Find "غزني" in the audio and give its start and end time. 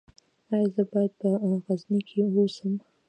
1.67-2.01